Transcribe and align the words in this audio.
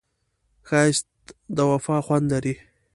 ښایست 0.67 1.07
د 1.55 1.57
وفا 1.71 1.97
خوند 2.05 2.25
لري 2.33 2.55